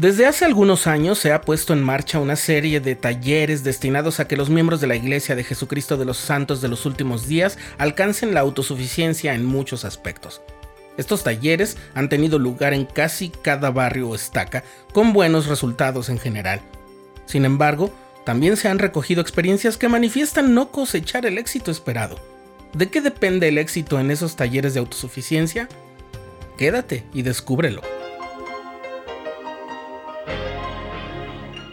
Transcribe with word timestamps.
Desde 0.00 0.24
hace 0.24 0.46
algunos 0.46 0.86
años 0.86 1.18
se 1.18 1.30
ha 1.30 1.42
puesto 1.42 1.74
en 1.74 1.82
marcha 1.82 2.20
una 2.20 2.34
serie 2.34 2.80
de 2.80 2.94
talleres 2.94 3.64
destinados 3.64 4.18
a 4.18 4.26
que 4.26 4.38
los 4.38 4.48
miembros 4.48 4.80
de 4.80 4.86
la 4.86 4.96
Iglesia 4.96 5.36
de 5.36 5.44
Jesucristo 5.44 5.98
de 5.98 6.06
los 6.06 6.16
Santos 6.16 6.62
de 6.62 6.68
los 6.68 6.86
últimos 6.86 7.28
días 7.28 7.58
alcancen 7.76 8.32
la 8.32 8.40
autosuficiencia 8.40 9.34
en 9.34 9.44
muchos 9.44 9.84
aspectos. 9.84 10.40
Estos 10.96 11.22
talleres 11.22 11.76
han 11.92 12.08
tenido 12.08 12.38
lugar 12.38 12.72
en 12.72 12.86
casi 12.86 13.28
cada 13.28 13.70
barrio 13.72 14.08
o 14.08 14.14
estaca, 14.14 14.64
con 14.94 15.12
buenos 15.12 15.48
resultados 15.48 16.08
en 16.08 16.18
general. 16.18 16.62
Sin 17.26 17.44
embargo, 17.44 17.92
también 18.24 18.56
se 18.56 18.68
han 18.68 18.78
recogido 18.78 19.20
experiencias 19.20 19.76
que 19.76 19.90
manifiestan 19.90 20.54
no 20.54 20.70
cosechar 20.70 21.26
el 21.26 21.36
éxito 21.36 21.70
esperado. 21.70 22.18
¿De 22.72 22.88
qué 22.88 23.02
depende 23.02 23.48
el 23.48 23.58
éxito 23.58 24.00
en 24.00 24.10
esos 24.10 24.34
talleres 24.34 24.72
de 24.72 24.80
autosuficiencia? 24.80 25.68
Quédate 26.56 27.04
y 27.12 27.20
descúbrelo. 27.20 27.99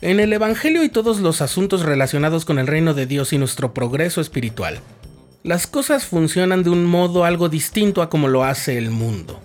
En 0.00 0.20
el 0.20 0.32
Evangelio 0.32 0.84
y 0.84 0.88
todos 0.88 1.20
los 1.20 1.42
asuntos 1.42 1.82
relacionados 1.82 2.44
con 2.44 2.58
el 2.58 2.66
reino 2.66 2.94
de 2.94 3.06
Dios 3.06 3.32
y 3.32 3.38
nuestro 3.38 3.74
progreso 3.74 4.20
espiritual. 4.20 4.80
Las 5.42 5.66
cosas 5.66 6.04
funcionan 6.04 6.62
de 6.62 6.70
un 6.70 6.84
modo 6.84 7.24
algo 7.24 7.48
distinto 7.48 8.02
a 8.02 8.10
como 8.10 8.28
lo 8.28 8.44
hace 8.44 8.78
el 8.78 8.90
mundo. 8.90 9.40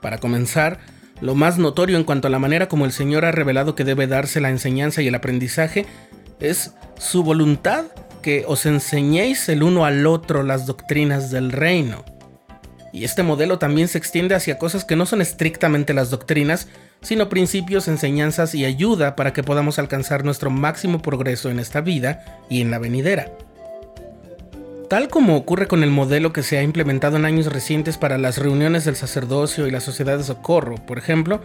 Para 0.00 0.18
comenzar, 0.18 0.80
lo 1.20 1.34
más 1.34 1.58
notorio 1.58 1.96
en 1.96 2.04
cuanto 2.04 2.26
a 2.26 2.30
la 2.30 2.40
manera 2.40 2.68
como 2.68 2.84
el 2.84 2.92
Señor 2.92 3.24
ha 3.24 3.32
revelado 3.32 3.74
que 3.74 3.84
debe 3.84 4.06
darse 4.06 4.40
la 4.40 4.50
enseñanza 4.50 5.02
y 5.02 5.08
el 5.08 5.14
aprendizaje 5.14 5.86
es 6.40 6.72
su 6.98 7.22
voluntad 7.22 7.84
que 8.22 8.44
os 8.46 8.66
enseñéis 8.66 9.48
el 9.48 9.62
uno 9.62 9.84
al 9.84 10.06
otro 10.06 10.42
las 10.42 10.66
doctrinas 10.66 11.30
del 11.30 11.52
reino. 11.52 12.04
Y 12.92 13.04
este 13.04 13.22
modelo 13.22 13.58
también 13.58 13.88
se 13.88 13.98
extiende 13.98 14.34
hacia 14.34 14.58
cosas 14.58 14.84
que 14.84 14.96
no 14.96 15.06
son 15.06 15.22
estrictamente 15.22 15.94
las 15.94 16.10
doctrinas, 16.10 16.68
sino 17.02 17.28
principios, 17.28 17.88
enseñanzas 17.88 18.54
y 18.54 18.64
ayuda 18.64 19.16
para 19.16 19.32
que 19.32 19.42
podamos 19.42 19.78
alcanzar 19.78 20.24
nuestro 20.24 20.50
máximo 20.50 21.00
progreso 21.00 21.50
en 21.50 21.58
esta 21.58 21.80
vida 21.80 22.40
y 22.48 22.60
en 22.60 22.70
la 22.70 22.78
venidera. 22.78 23.30
Tal 24.88 25.08
como 25.08 25.36
ocurre 25.36 25.68
con 25.68 25.82
el 25.82 25.90
modelo 25.90 26.32
que 26.32 26.42
se 26.42 26.58
ha 26.58 26.62
implementado 26.62 27.16
en 27.16 27.24
años 27.24 27.46
recientes 27.46 27.96
para 27.96 28.18
las 28.18 28.38
reuniones 28.38 28.84
del 28.84 28.96
sacerdocio 28.96 29.66
y 29.66 29.70
la 29.70 29.80
sociedad 29.80 30.18
de 30.18 30.24
socorro, 30.24 30.76
por 30.86 30.98
ejemplo, 30.98 31.40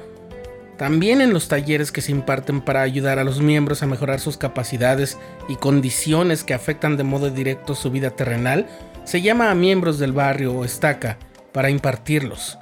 también 0.77 1.22
en 1.22 1.33
los 1.33 1.47
talleres 1.47 1.92
que 1.92 2.02
se 2.02 2.11
imparten 2.11 2.61
para 2.61 2.81
ayudar 2.81 3.17
a 3.17 3.23
los 3.23 3.42
miembros 3.42 3.81
a 3.81 3.88
mejorar 3.88 4.19
sus 4.19 4.38
capacidades 4.38 5.17
y 5.49 5.55
condiciones 5.55 6.44
que 6.44 6.53
afectan 6.53 6.97
de 6.97 7.03
modo 7.03 7.31
directo 7.31 7.73
su 7.73 7.89
vida 7.89 8.11
terrenal, 8.11 8.67
se 9.05 9.21
llama 9.21 9.49
a 9.49 9.55
miembros 9.55 9.97
del 9.97 10.11
barrio 10.11 10.53
o 10.53 10.66
estaca 10.66 11.17
para 11.52 11.69
impartirlos. 11.69 12.59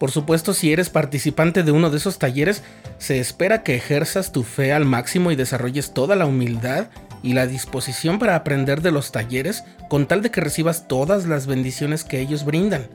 Por 0.00 0.10
supuesto, 0.10 0.54
si 0.54 0.72
eres 0.72 0.88
participante 0.88 1.62
de 1.62 1.72
uno 1.72 1.90
de 1.90 1.98
esos 1.98 2.18
talleres, 2.18 2.62
se 2.96 3.20
espera 3.20 3.62
que 3.62 3.74
ejerzas 3.74 4.32
tu 4.32 4.44
fe 4.44 4.72
al 4.72 4.86
máximo 4.86 5.30
y 5.30 5.36
desarrolles 5.36 5.92
toda 5.92 6.16
la 6.16 6.24
humildad 6.24 6.86
y 7.22 7.34
la 7.34 7.46
disposición 7.46 8.18
para 8.18 8.34
aprender 8.34 8.80
de 8.80 8.92
los 8.92 9.12
talleres 9.12 9.62
con 9.90 10.06
tal 10.06 10.22
de 10.22 10.30
que 10.30 10.40
recibas 10.40 10.88
todas 10.88 11.26
las 11.26 11.46
bendiciones 11.46 12.02
que 12.02 12.18
ellos 12.18 12.46
brindan. 12.46 12.88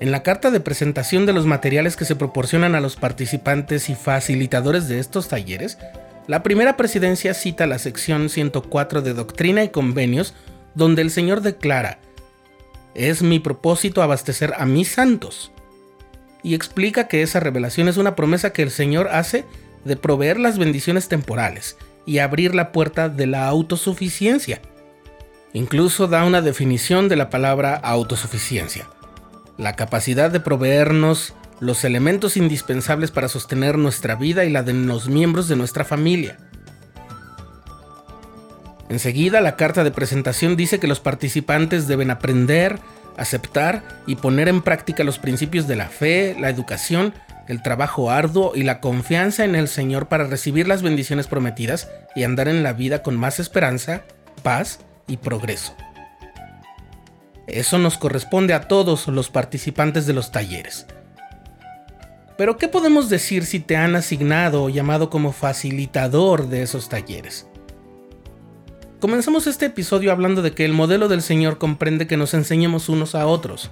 En 0.00 0.10
la 0.10 0.22
carta 0.22 0.50
de 0.50 0.60
presentación 0.60 1.24
de 1.24 1.32
los 1.32 1.46
materiales 1.46 1.96
que 1.96 2.04
se 2.04 2.14
proporcionan 2.14 2.74
a 2.74 2.82
los 2.82 2.96
participantes 2.96 3.88
y 3.88 3.94
facilitadores 3.94 4.86
de 4.86 4.98
estos 4.98 5.28
talleres, 5.28 5.78
la 6.26 6.42
primera 6.42 6.76
presidencia 6.76 7.32
cita 7.32 7.66
la 7.66 7.78
sección 7.78 8.28
104 8.28 9.00
de 9.00 9.14
Doctrina 9.14 9.64
y 9.64 9.70
Convenios, 9.70 10.34
donde 10.74 11.00
el 11.00 11.10
Señor 11.10 11.40
declara, 11.40 12.00
es 12.94 13.22
mi 13.22 13.38
propósito 13.38 14.02
abastecer 14.02 14.54
a 14.56 14.66
mis 14.66 14.88
santos. 14.88 15.52
Y 16.42 16.54
explica 16.54 17.08
que 17.08 17.22
esa 17.22 17.40
revelación 17.40 17.88
es 17.88 17.96
una 17.96 18.16
promesa 18.16 18.52
que 18.52 18.62
el 18.62 18.70
Señor 18.70 19.08
hace 19.08 19.44
de 19.84 19.96
proveer 19.96 20.38
las 20.38 20.58
bendiciones 20.58 21.08
temporales 21.08 21.76
y 22.06 22.18
abrir 22.18 22.54
la 22.54 22.72
puerta 22.72 23.08
de 23.08 23.26
la 23.26 23.48
autosuficiencia. 23.48 24.60
Incluso 25.52 26.06
da 26.06 26.24
una 26.24 26.42
definición 26.42 27.08
de 27.08 27.16
la 27.16 27.30
palabra 27.30 27.74
autosuficiencia. 27.74 28.88
La 29.56 29.74
capacidad 29.76 30.30
de 30.30 30.40
proveernos 30.40 31.34
los 31.60 31.84
elementos 31.84 32.36
indispensables 32.36 33.10
para 33.10 33.28
sostener 33.28 33.78
nuestra 33.78 34.14
vida 34.14 34.44
y 34.44 34.50
la 34.50 34.62
de 34.62 34.74
los 34.74 35.08
miembros 35.08 35.48
de 35.48 35.56
nuestra 35.56 35.84
familia. 35.84 36.38
Enseguida, 38.88 39.40
la 39.40 39.56
carta 39.56 39.84
de 39.84 39.90
presentación 39.90 40.56
dice 40.56 40.80
que 40.80 40.86
los 40.86 41.00
participantes 41.00 41.86
deben 41.86 42.10
aprender, 42.10 42.78
aceptar 43.16 43.82
y 44.06 44.16
poner 44.16 44.48
en 44.48 44.62
práctica 44.62 45.04
los 45.04 45.18
principios 45.18 45.66
de 45.66 45.76
la 45.76 45.88
fe, 45.88 46.36
la 46.40 46.48
educación, 46.48 47.12
el 47.48 47.62
trabajo 47.62 48.10
arduo 48.10 48.52
y 48.54 48.62
la 48.62 48.80
confianza 48.80 49.44
en 49.44 49.54
el 49.54 49.68
Señor 49.68 50.08
para 50.08 50.24
recibir 50.24 50.68
las 50.68 50.82
bendiciones 50.82 51.26
prometidas 51.26 51.90
y 52.14 52.24
andar 52.24 52.48
en 52.48 52.62
la 52.62 52.72
vida 52.72 53.02
con 53.02 53.16
más 53.16 53.40
esperanza, 53.40 54.02
paz 54.42 54.80
y 55.06 55.16
progreso. 55.16 55.74
Eso 57.46 57.78
nos 57.78 57.96
corresponde 57.96 58.52
a 58.52 58.68
todos 58.68 59.08
los 59.08 59.30
participantes 59.30 60.06
de 60.06 60.12
los 60.12 60.30
talleres. 60.30 60.86
Pero 62.36 62.56
¿qué 62.56 62.68
podemos 62.68 63.08
decir 63.08 63.44
si 63.46 63.58
te 63.58 63.76
han 63.76 63.96
asignado 63.96 64.64
o 64.64 64.68
llamado 64.68 65.10
como 65.10 65.32
facilitador 65.32 66.48
de 66.48 66.62
esos 66.62 66.88
talleres? 66.88 67.48
Comenzamos 69.00 69.46
este 69.46 69.66
episodio 69.66 70.10
hablando 70.10 70.42
de 70.42 70.50
que 70.50 70.64
el 70.64 70.72
modelo 70.72 71.06
del 71.06 71.22
Señor 71.22 71.58
comprende 71.58 72.08
que 72.08 72.16
nos 72.16 72.34
enseñemos 72.34 72.88
unos 72.88 73.14
a 73.14 73.28
otros. 73.28 73.70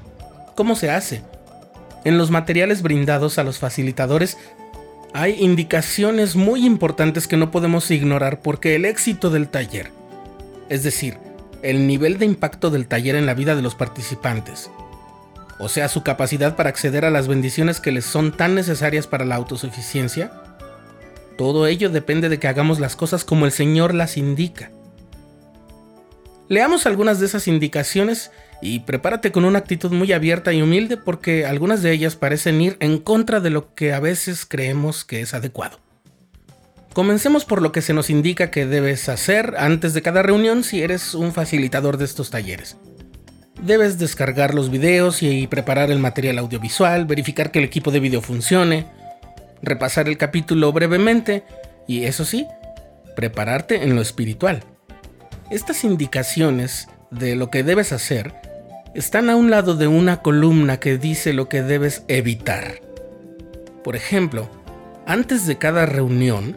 ¿Cómo 0.55 0.77
se 0.77 0.89
hace? 0.89 1.21
En 2.05 2.17
los 2.17 2.31
materiales 2.31 2.81
brindados 2.81 3.37
a 3.39 3.43
los 3.43 3.59
facilitadores 3.59 4.39
hay 5.15 5.43
indicaciones 5.43 6.37
muy 6.37 6.65
importantes 6.65 7.27
que 7.27 7.37
no 7.37 7.51
podemos 7.51 7.91
ignorar 7.91 8.41
porque 8.41 8.77
el 8.77 8.85
éxito 8.85 9.29
del 9.29 9.49
taller, 9.49 9.91
es 10.69 10.85
decir, 10.85 11.19
el 11.63 11.89
nivel 11.89 12.19
de 12.19 12.27
impacto 12.27 12.71
del 12.71 12.87
taller 12.87 13.17
en 13.17 13.27
la 13.27 13.35
vida 13.35 13.57
de 13.57 13.63
los 13.63 13.75
participantes, 13.75 14.71
o 15.59 15.69
sea, 15.69 15.89
su 15.89 16.05
capacidad 16.05 16.55
para 16.55 16.69
acceder 16.69 17.05
a 17.05 17.11
las 17.11 17.27
bendiciones 17.27 17.81
que 17.81 17.91
les 17.91 18.05
son 18.05 18.31
tan 18.31 18.55
necesarias 18.55 19.09
para 19.09 19.25
la 19.25 19.35
autosuficiencia, 19.35 20.31
todo 21.37 21.67
ello 21.67 21.91
depende 21.91 22.29
de 22.29 22.39
que 22.39 22.47
hagamos 22.47 22.79
las 22.79 22.95
cosas 22.95 23.25
como 23.25 23.45
el 23.45 23.51
Señor 23.51 23.93
las 23.93 24.17
indica. 24.17 24.71
Leamos 26.49 26.87
algunas 26.87 27.19
de 27.19 27.27
esas 27.27 27.49
indicaciones 27.49 28.31
y 28.63 28.81
prepárate 28.81 29.33
con 29.33 29.45
una 29.45 29.59
actitud 29.59 29.91
muy 29.91 30.13
abierta 30.13 30.53
y 30.53 30.63
humilde 30.63 30.97
porque 30.97 31.45
algunas 31.45 31.83
de 31.83 31.93
ellas 31.93 32.15
parecen 32.15 32.61
ir 32.61 32.77
en 32.81 32.99
contra 32.99 33.41
de 33.41 33.51
lo 33.51 33.75
que 33.75 33.93
a 33.93 34.01
veces 34.01 34.47
creemos 34.47 35.05
que 35.05 35.21
es 35.21 35.35
adecuado. 35.35 35.81
Comencemos 36.93 37.45
por 37.45 37.61
lo 37.61 37.73
que 37.73 37.83
se 37.83 37.93
nos 37.93 38.11
indica 38.11 38.51
que 38.51 38.65
debes 38.65 39.09
hacer 39.09 39.55
antes 39.59 39.93
de 39.93 40.03
cada 40.03 40.23
reunión 40.23 40.65
si 40.65 40.83
eres 40.83 41.15
un 41.15 41.33
facilitador 41.33 41.99
de 41.99 42.07
estos 42.07 42.31
talleres. 42.31 42.77
Debes 43.61 43.99
descargar 43.99 44.55
los 44.55 44.71
videos 44.71 45.23
y 45.23 45.47
preparar 45.47 45.91
el 45.91 45.99
material 45.99 46.39
audiovisual, 46.39 47.07
verificar 47.07 47.51
que 47.51 47.59
el 47.59 47.65
equipo 47.65 47.91
de 47.91 48.01
video 48.01 48.23
funcione, 48.23 48.87
repasar 49.63 50.09
el 50.09 50.17
capítulo 50.17 50.73
brevemente 50.73 51.43
y 51.89 52.05
eso 52.05 52.25
sí, 52.25 52.47
prepararte 53.15 53.83
en 53.83 53.95
lo 53.95 54.01
espiritual. 54.01 54.63
Estas 55.49 55.85
indicaciones 55.85 56.89
de 57.13 57.37
lo 57.37 57.51
que 57.51 57.63
debes 57.63 57.93
hacer 57.93 58.35
están 58.95 59.31
a 59.31 59.37
un 59.37 59.49
lado 59.49 59.77
de 59.77 59.87
una 59.87 60.21
columna 60.21 60.81
que 60.81 60.99
dice 60.99 61.33
lo 61.33 61.49
que 61.49 61.63
debes 61.63 62.03
evitar. 62.09 62.81
Por 63.85 63.95
ejemplo, 63.95 64.51
antes 65.07 65.47
de 65.47 65.57
cada 65.57 65.87
reunión, 65.87 66.57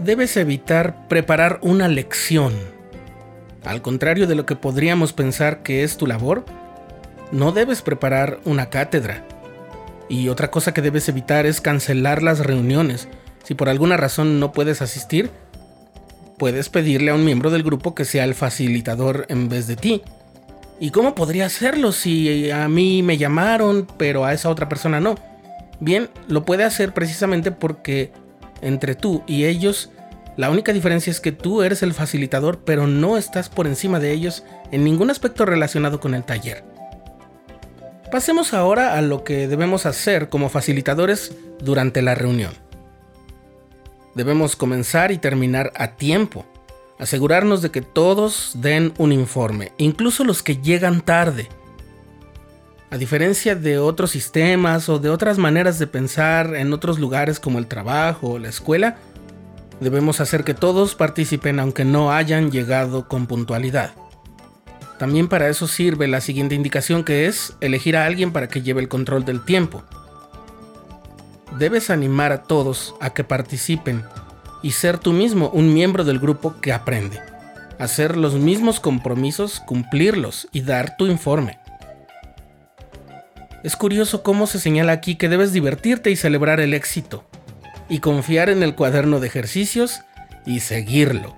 debes 0.00 0.36
evitar 0.36 1.08
preparar 1.08 1.60
una 1.62 1.88
lección. 1.88 2.52
Al 3.64 3.80
contrario 3.80 4.26
de 4.26 4.34
lo 4.34 4.44
que 4.44 4.56
podríamos 4.56 5.14
pensar 5.14 5.62
que 5.62 5.82
es 5.82 5.96
tu 5.96 6.06
labor, 6.06 6.44
no 7.32 7.52
debes 7.52 7.80
preparar 7.80 8.38
una 8.44 8.68
cátedra. 8.68 9.24
Y 10.10 10.28
otra 10.28 10.50
cosa 10.50 10.74
que 10.74 10.82
debes 10.82 11.08
evitar 11.08 11.46
es 11.46 11.62
cancelar 11.62 12.22
las 12.22 12.40
reuniones. 12.40 13.08
Si 13.44 13.54
por 13.54 13.70
alguna 13.70 13.96
razón 13.96 14.40
no 14.40 14.52
puedes 14.52 14.82
asistir, 14.82 15.30
puedes 16.40 16.70
pedirle 16.70 17.10
a 17.10 17.14
un 17.14 17.24
miembro 17.24 17.50
del 17.50 17.62
grupo 17.62 17.94
que 17.94 18.06
sea 18.06 18.24
el 18.24 18.34
facilitador 18.34 19.26
en 19.28 19.50
vez 19.50 19.66
de 19.66 19.76
ti. 19.76 20.00
¿Y 20.80 20.90
cómo 20.90 21.14
podría 21.14 21.44
hacerlo 21.44 21.92
si 21.92 22.50
a 22.50 22.66
mí 22.66 23.02
me 23.02 23.18
llamaron, 23.18 23.86
pero 23.98 24.24
a 24.24 24.32
esa 24.32 24.48
otra 24.48 24.66
persona 24.66 25.00
no? 25.00 25.16
Bien, 25.80 26.08
lo 26.28 26.46
puede 26.46 26.64
hacer 26.64 26.94
precisamente 26.94 27.52
porque 27.52 28.12
Entre 28.62 28.94
tú 28.94 29.22
y 29.26 29.44
ellos, 29.44 29.90
la 30.36 30.50
única 30.50 30.72
diferencia 30.72 31.10
es 31.10 31.20
que 31.20 31.32
tú 31.32 31.62
eres 31.62 31.82
el 31.82 31.92
facilitador, 31.92 32.64
pero 32.64 32.86
no 32.86 33.18
estás 33.18 33.50
por 33.50 33.66
encima 33.66 34.00
de 34.00 34.12
ellos 34.12 34.42
en 34.70 34.82
ningún 34.84 35.10
aspecto 35.10 35.44
relacionado 35.44 36.00
con 36.00 36.14
el 36.14 36.24
taller. 36.24 36.64
Pasemos 38.10 38.54
ahora 38.54 38.96
a 38.96 39.02
lo 39.02 39.24
que 39.24 39.46
debemos 39.46 39.84
hacer 39.86 40.30
como 40.30 40.48
facilitadores 40.48 41.34
durante 41.62 42.02
la 42.02 42.14
reunión. 42.14 42.52
Debemos 44.14 44.56
comenzar 44.56 45.12
y 45.12 45.18
terminar 45.18 45.72
a 45.76 45.96
tiempo. 45.96 46.44
Asegurarnos 46.98 47.62
de 47.62 47.70
que 47.70 47.80
todos 47.80 48.52
den 48.56 48.92
un 48.98 49.12
informe, 49.12 49.72
incluso 49.78 50.24
los 50.24 50.42
que 50.42 50.56
llegan 50.56 51.00
tarde. 51.00 51.48
A 52.90 52.96
diferencia 52.96 53.54
de 53.54 53.78
otros 53.78 54.10
sistemas 54.10 54.88
o 54.88 54.98
de 54.98 55.10
otras 55.10 55.38
maneras 55.38 55.78
de 55.78 55.86
pensar 55.86 56.56
en 56.56 56.72
otros 56.72 56.98
lugares 56.98 57.38
como 57.38 57.58
el 57.58 57.68
trabajo 57.68 58.30
o 58.30 58.38
la 58.38 58.48
escuela, 58.48 58.98
debemos 59.78 60.20
hacer 60.20 60.42
que 60.44 60.54
todos 60.54 60.94
participen 60.96 61.60
aunque 61.60 61.84
no 61.84 62.12
hayan 62.12 62.50
llegado 62.50 63.08
con 63.08 63.26
puntualidad. 63.26 63.92
También 64.98 65.28
para 65.28 65.48
eso 65.48 65.66
sirve 65.66 66.08
la 66.08 66.20
siguiente 66.20 66.54
indicación 66.54 67.04
que 67.04 67.26
es 67.26 67.54
elegir 67.60 67.96
a 67.96 68.04
alguien 68.04 68.32
para 68.32 68.48
que 68.48 68.60
lleve 68.60 68.82
el 68.82 68.88
control 68.88 69.24
del 69.24 69.44
tiempo. 69.44 69.84
Debes 71.60 71.90
animar 71.90 72.32
a 72.32 72.44
todos 72.44 72.94
a 73.00 73.10
que 73.10 73.22
participen 73.22 74.02
y 74.62 74.70
ser 74.70 74.96
tú 74.96 75.12
mismo 75.12 75.50
un 75.50 75.74
miembro 75.74 76.04
del 76.04 76.18
grupo 76.18 76.58
que 76.62 76.72
aprende. 76.72 77.20
Hacer 77.78 78.16
los 78.16 78.36
mismos 78.36 78.80
compromisos, 78.80 79.60
cumplirlos 79.60 80.48
y 80.52 80.62
dar 80.62 80.96
tu 80.96 81.06
informe. 81.06 81.58
Es 83.62 83.76
curioso 83.76 84.22
cómo 84.22 84.46
se 84.46 84.58
señala 84.58 84.92
aquí 84.92 85.16
que 85.16 85.28
debes 85.28 85.52
divertirte 85.52 86.10
y 86.10 86.16
celebrar 86.16 86.60
el 86.60 86.72
éxito, 86.72 87.24
y 87.90 87.98
confiar 87.98 88.48
en 88.48 88.62
el 88.62 88.74
cuaderno 88.74 89.20
de 89.20 89.26
ejercicios 89.26 90.00
y 90.46 90.60
seguirlo. 90.60 91.36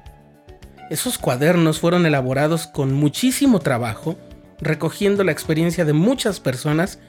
Esos 0.89 1.19
cuadernos 1.19 1.81
fueron 1.81 2.07
elaborados 2.07 2.69
con 2.69 2.93
muchísimo 2.93 3.59
trabajo, 3.59 4.17
recogiendo 4.61 5.25
la 5.25 5.33
experiencia 5.33 5.85
de 5.85 5.95
muchas 5.95 6.39
personas 6.39 7.01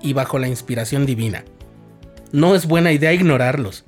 y 0.00 0.12
bajo 0.12 0.38
la 0.38 0.46
inspiración 0.46 1.04
divina. 1.04 1.42
No 2.32 2.54
es 2.54 2.66
buena 2.66 2.92
idea 2.92 3.12
ignorarlos. 3.12 3.84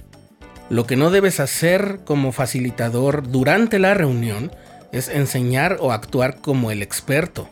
Lo 0.68 0.84
que 0.86 0.96
no 0.96 1.10
debes 1.10 1.38
hacer 1.38 2.00
como 2.04 2.32
facilitador 2.32 3.30
durante 3.30 3.78
la 3.78 3.94
reunión 3.94 4.50
es 4.90 5.08
enseñar 5.08 5.76
o 5.80 5.92
actuar 5.92 6.40
como 6.40 6.70
el 6.72 6.82
experto. 6.82 7.48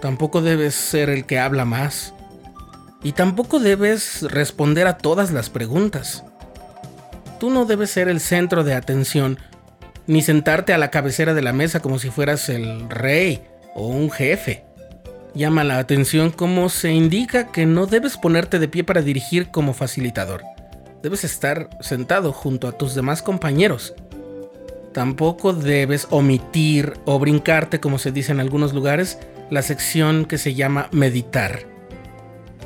Tampoco 0.00 0.42
debes 0.42 0.74
ser 0.74 1.10
el 1.10 1.26
que 1.26 1.38
habla 1.38 1.64
más. 1.64 2.12
Y 3.04 3.12
tampoco 3.12 3.60
debes 3.60 4.22
responder 4.22 4.88
a 4.88 4.98
todas 4.98 5.30
las 5.30 5.48
preguntas. 5.48 6.24
Tú 7.38 7.50
no 7.50 7.64
debes 7.64 7.90
ser 7.90 8.08
el 8.08 8.18
centro 8.18 8.64
de 8.64 8.74
atención, 8.74 9.38
ni 10.08 10.22
sentarte 10.22 10.72
a 10.72 10.78
la 10.78 10.90
cabecera 10.90 11.34
de 11.34 11.42
la 11.42 11.52
mesa 11.52 11.80
como 11.80 12.00
si 12.00 12.10
fueras 12.10 12.48
el 12.48 12.90
rey 12.90 13.42
o 13.74 13.86
un 13.86 14.10
jefe. 14.10 14.64
Llama 15.34 15.64
la 15.64 15.78
atención 15.78 16.30
cómo 16.30 16.68
se 16.68 16.92
indica 16.92 17.52
que 17.52 17.66
no 17.66 17.86
debes 17.86 18.16
ponerte 18.16 18.58
de 18.58 18.68
pie 18.68 18.84
para 18.84 19.02
dirigir 19.02 19.50
como 19.50 19.72
facilitador. 19.72 20.42
Debes 21.02 21.24
estar 21.24 21.70
sentado 21.80 22.32
junto 22.32 22.68
a 22.68 22.72
tus 22.72 22.94
demás 22.94 23.22
compañeros. 23.22 23.94
Tampoco 24.92 25.52
debes 25.52 26.06
omitir 26.10 26.94
o 27.06 27.18
brincarte, 27.18 27.80
como 27.80 27.98
se 27.98 28.12
dice 28.12 28.32
en 28.32 28.40
algunos 28.40 28.74
lugares, 28.74 29.18
la 29.50 29.62
sección 29.62 30.26
que 30.26 30.38
se 30.38 30.54
llama 30.54 30.88
meditar 30.92 31.72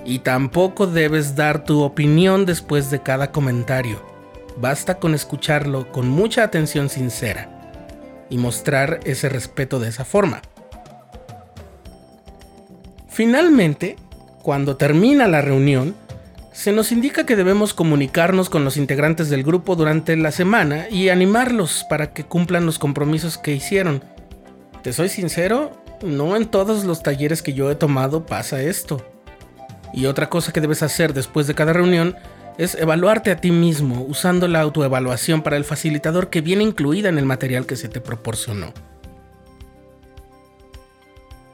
y 0.06 0.20
tampoco 0.20 0.86
debes 0.86 1.34
dar 1.34 1.64
tu 1.64 1.82
opinión 1.82 2.46
después 2.46 2.90
de 2.90 3.02
cada 3.02 3.32
comentario. 3.32 4.00
Basta 4.56 4.98
con 4.98 5.14
escucharlo 5.14 5.90
con 5.90 6.08
mucha 6.08 6.44
atención 6.44 6.88
sincera 6.88 7.50
y 8.30 8.38
mostrar 8.38 9.00
ese 9.04 9.28
respeto 9.28 9.80
de 9.80 9.88
esa 9.88 10.04
forma. 10.04 10.40
Finalmente, 13.16 13.96
cuando 14.42 14.76
termina 14.76 15.26
la 15.26 15.40
reunión, 15.40 15.94
se 16.52 16.70
nos 16.70 16.92
indica 16.92 17.24
que 17.24 17.34
debemos 17.34 17.72
comunicarnos 17.72 18.50
con 18.50 18.62
los 18.62 18.76
integrantes 18.76 19.30
del 19.30 19.42
grupo 19.42 19.74
durante 19.74 20.14
la 20.16 20.30
semana 20.30 20.90
y 20.90 21.08
animarlos 21.08 21.86
para 21.88 22.12
que 22.12 22.24
cumplan 22.24 22.66
los 22.66 22.78
compromisos 22.78 23.38
que 23.38 23.54
hicieron. 23.54 24.04
Te 24.82 24.92
soy 24.92 25.08
sincero, 25.08 25.82
no 26.02 26.36
en 26.36 26.44
todos 26.44 26.84
los 26.84 27.02
talleres 27.02 27.40
que 27.40 27.54
yo 27.54 27.70
he 27.70 27.74
tomado 27.74 28.26
pasa 28.26 28.60
esto. 28.60 29.02
Y 29.94 30.04
otra 30.04 30.28
cosa 30.28 30.52
que 30.52 30.60
debes 30.60 30.82
hacer 30.82 31.14
después 31.14 31.46
de 31.46 31.54
cada 31.54 31.72
reunión 31.72 32.16
es 32.58 32.74
evaluarte 32.74 33.30
a 33.30 33.40
ti 33.40 33.50
mismo 33.50 34.04
usando 34.06 34.46
la 34.46 34.60
autoevaluación 34.60 35.40
para 35.40 35.56
el 35.56 35.64
facilitador 35.64 36.28
que 36.28 36.42
viene 36.42 36.64
incluida 36.64 37.08
en 37.08 37.16
el 37.16 37.24
material 37.24 37.64
que 37.64 37.76
se 37.76 37.88
te 37.88 38.02
proporcionó. 38.02 38.74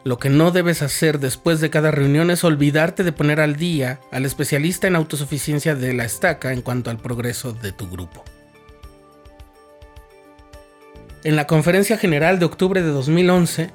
Lo 0.04 0.18
que 0.18 0.30
no 0.30 0.50
debes 0.50 0.82
hacer 0.82 1.20
después 1.20 1.60
de 1.60 1.70
cada 1.70 1.92
reunión 1.92 2.30
es 2.30 2.42
olvidarte 2.42 3.04
de 3.04 3.12
poner 3.12 3.40
al 3.40 3.56
día 3.56 4.00
al 4.10 4.24
especialista 4.24 4.88
en 4.88 4.96
autosuficiencia 4.96 5.76
de 5.76 5.92
la 5.94 6.04
estaca 6.04 6.52
en 6.52 6.62
cuanto 6.62 6.90
al 6.90 6.98
progreso 6.98 7.52
de 7.52 7.70
tu 7.70 7.88
grupo. 7.88 8.24
En 11.22 11.36
la 11.36 11.46
conferencia 11.46 11.98
general 11.98 12.40
de 12.40 12.46
octubre 12.46 12.82
de 12.82 12.88
2011, 12.88 13.70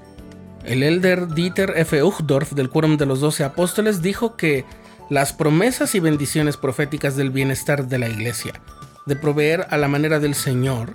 el 0.66 0.84
elder 0.84 1.34
Dieter 1.34 1.74
F. 1.78 2.04
Uchtdorf 2.04 2.52
del 2.52 2.70
Quórum 2.70 2.98
de 2.98 3.06
los 3.06 3.22
Doce 3.22 3.46
Apóstoles 3.46 4.02
dijo 4.02 4.36
que 4.36 4.66
las 5.10 5.32
promesas 5.32 5.96
y 5.96 6.02
bendiciones 6.02 6.58
proféticas 6.58 7.16
del 7.16 7.30
bienestar 7.30 7.88
de 7.88 8.00
la 8.00 8.10
Iglesia, 8.10 8.62
de 9.06 9.16
proveer 9.16 9.66
a 9.70 9.78
la 9.78 9.88
manera 9.88 10.20
del 10.20 10.36
Señor, 10.36 10.92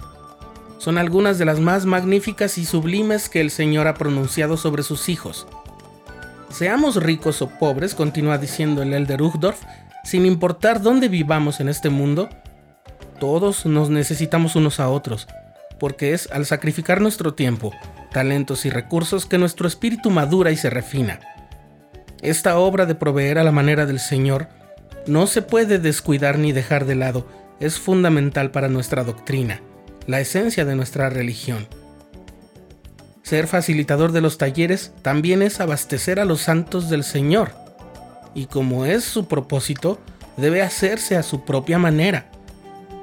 son 0.82 0.99
algunas 0.99 1.38
de 1.38 1.44
las 1.44 1.61
más 1.61 1.87
magníficas 1.87 2.58
y 2.58 2.64
sublimes 2.64 3.29
que 3.29 3.40
el 3.40 3.52
Señor 3.52 3.87
ha 3.87 3.94
pronunciado 3.94 4.56
sobre 4.56 4.82
sus 4.82 5.08
hijos. 5.08 5.46
Seamos 6.50 7.00
ricos 7.00 7.40
o 7.40 7.49
pobres, 7.49 7.94
continúa 7.94 8.37
diciendo 8.37 8.82
el 8.82 8.93
elder 8.93 9.23
Uchtdorf, 9.23 9.62
sin 10.02 10.26
importar 10.26 10.82
dónde 10.82 11.06
vivamos 11.06 11.61
en 11.61 11.69
este 11.69 11.88
mundo, 11.88 12.29
todos 13.20 13.64
nos 13.64 13.90
necesitamos 13.90 14.56
unos 14.56 14.81
a 14.81 14.88
otros, 14.88 15.29
porque 15.79 16.14
es 16.14 16.29
al 16.32 16.46
sacrificar 16.46 17.00
nuestro 17.00 17.35
tiempo, 17.35 17.73
talentos 18.11 18.67
y 18.67 18.70
recursos 18.70 19.25
que 19.25 19.38
nuestro 19.38 19.69
espíritu 19.69 20.11
madura 20.11 20.50
y 20.50 20.56
se 20.56 20.69
refina. 20.69 21.20
Esta 22.23 22.58
obra 22.58 22.87
de 22.87 22.96
proveer 22.96 23.38
a 23.38 23.44
la 23.44 23.52
manera 23.52 23.87
del 23.87 24.00
Señor 24.00 24.49
no 25.06 25.28
se 25.28 25.43
puede 25.43 25.78
descuidar 25.78 26.38
ni 26.38 26.50
dejar 26.50 26.87
de 26.87 26.96
lado, 26.96 27.28
es 27.61 27.78
fundamental 27.78 28.50
para 28.50 28.67
nuestra 28.67 29.05
doctrina, 29.05 29.61
la 30.06 30.20
esencia 30.20 30.64
de 30.64 30.75
nuestra 30.75 31.11
religión. 31.11 31.66
Ser 33.23 33.47
facilitador 33.47 34.12
de 34.12 34.21
los 34.21 34.38
talleres 34.38 34.92
también 35.02 35.42
es 35.42 35.61
abastecer 35.61 36.21
a 36.21 36.25
los 36.25 36.40
santos 36.40 36.90
del 36.90 37.04
Señor, 37.04 37.52
y 38.35 38.47
como 38.47 38.85
es 38.87 39.04
su 39.04 39.26
propósito, 39.26 39.99
debe 40.37 40.62
hacerse 40.62 41.16
a 41.16 41.23
su 41.23 41.44
propia 41.44 41.78
manera 41.78 42.32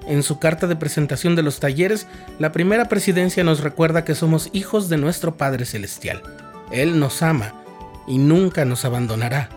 en 0.10 0.24
su 0.24 0.40
carta 0.40 0.66
de 0.66 0.76
presentación 0.76 1.36
de 1.36 1.44
los 1.44 1.60
talleres, 1.60 2.08
la 2.40 2.52
primera 2.52 2.86
presidencia 2.86 3.44
nos 3.44 3.60
recuerda 3.60 4.06
que 4.06 4.16
somos 4.16 4.50
hijos 4.54 4.90
de 4.90 4.98
nuestro 4.98 5.38
Padre 5.38 5.66
Celestial. 5.66 6.24
Él 6.72 7.00
nos 7.00 7.22
ama 7.22 7.54
y 8.08 8.18
nunca 8.18 8.66
nos 8.66 8.86
abandonará. 8.86 9.50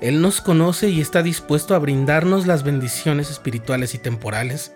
Él 0.00 0.22
nos 0.22 0.40
conoce 0.40 0.88
y 0.88 1.00
está 1.00 1.22
dispuesto 1.22 1.76
a 1.76 1.78
brindarnos 1.78 2.48
las 2.48 2.64
bendiciones 2.64 3.30
espirituales 3.30 3.94
y 3.94 3.98
temporales 3.98 4.72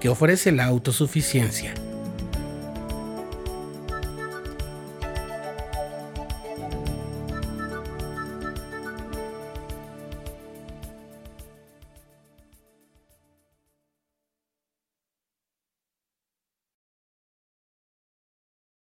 que 0.00 0.08
ofrece 0.08 0.52
la 0.52 0.66
autosuficiencia. 0.66 1.74